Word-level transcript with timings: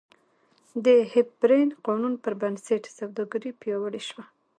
د 0.85 0.87
هیپبرن 1.13 1.69
قانون 1.85 2.13
پربنسټ 2.25 2.83
سوداګري 2.97 3.51
پیاوړې 3.61 4.01
شوه. 4.09 4.23